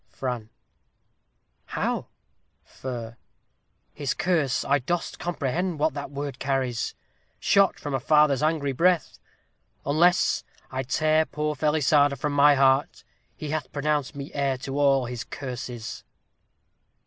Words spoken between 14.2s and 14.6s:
heir